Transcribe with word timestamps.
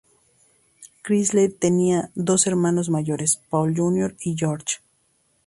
Childers 1.05 1.59
tenía 1.59 2.09
dos 2.15 2.47
hermanos 2.47 2.89
mayores, 2.89 3.39
Paul 3.51 3.75
Jr., 3.77 4.15
y 4.21 4.35
George. 4.35 4.77